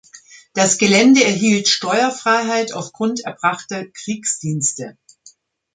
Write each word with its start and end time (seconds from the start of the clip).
Das 0.55 0.79
Gelände 0.79 1.23
erhielt 1.23 1.67
Steuerfreiheit 1.67 2.73
aufgrund 2.73 3.19
erbrachter 3.23 3.85
Kriegsdienste. 3.85 4.97